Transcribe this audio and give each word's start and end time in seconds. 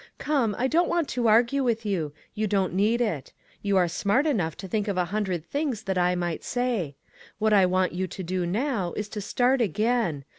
Come, 0.17 0.55
I 0.57 0.65
don't 0.67 0.89
want 0.89 1.07
to 1.09 1.27
argue 1.27 1.63
with 1.63 1.85
you; 1.85 2.11
you 2.33 2.47
don't 2.47 2.73
need 2.73 3.01
it. 3.01 3.33
You 3.61 3.77
are 3.77 3.87
smart 3.87 4.25
enough 4.25 4.57
to 4.57 4.67
think 4.67 4.87
of 4.87 4.97
a 4.97 5.05
hundred 5.13 5.45
things 5.45 5.83
that 5.83 5.95
I 5.95 6.15
might 6.15 6.43
say. 6.43 6.95
What 7.37 7.53
I 7.53 7.67
want 7.67 7.91
you 7.93 8.07
to 8.07 8.23
do 8.23 8.47
now 8.47 8.93
is 8.97 9.07
to 9.09 9.21
start 9.21 9.61
again. 9.61 10.25